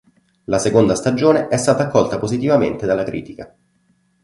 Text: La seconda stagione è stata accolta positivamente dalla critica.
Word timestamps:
La 0.45 0.57
seconda 0.57 0.95
stagione 0.95 1.47
è 1.47 1.57
stata 1.57 1.83
accolta 1.83 2.17
positivamente 2.17 2.87
dalla 2.87 3.03
critica. 3.03 3.55